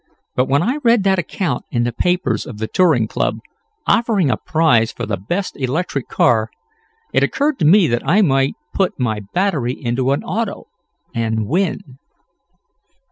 [0.35, 3.37] But when I read that account in the papers of the Touring Club,
[3.85, 6.49] offering a prize for the best electric car,
[7.13, 10.63] it occurred to me that I might put my battery into an auto,
[11.13, 11.99] and win."